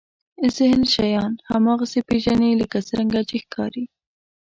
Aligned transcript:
ذهن 0.55 0.81
شیان 0.93 1.31
هماغسې 1.49 1.99
پېژني 2.07 2.51
لکه 2.61 2.77
څرنګه 2.87 3.21
چې 3.29 3.35
ښکاري. 3.43 3.83